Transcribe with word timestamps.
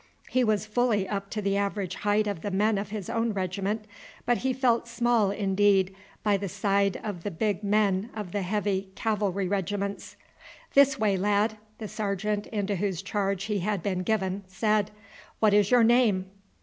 He 0.29 0.43
was 0.43 0.65
fully 0.65 1.07
up 1.07 1.29
to 1.29 1.43
the 1.43 1.57
average 1.57 1.93
height 1.97 2.25
of 2.25 2.41
the 2.41 2.49
men 2.49 2.79
of 2.79 2.89
his 2.89 3.07
own 3.07 3.33
regiment, 3.33 3.85
but 4.25 4.39
he 4.39 4.51
felt 4.51 4.87
small 4.87 5.29
indeed 5.29 5.95
by 6.23 6.37
the 6.37 6.49
side 6.49 6.99
of 7.03 7.21
the 7.21 7.29
big 7.29 7.63
men 7.63 8.09
of 8.15 8.31
the 8.31 8.41
heavy 8.41 8.89
cavalry 8.95 9.47
regiments. 9.47 10.15
"This 10.73 10.97
way, 10.97 11.17
lad," 11.17 11.57
the 11.77 11.87
sergeant 11.87 12.47
into 12.47 12.77
whose 12.77 13.03
charge 13.03 13.43
he 13.43 13.59
had 13.59 13.83
been 13.83 14.01
given, 14.01 14.43
said. 14.47 14.89
"What 15.39 15.53
is 15.53 15.69
your 15.69 15.83
name?" 15.83 16.25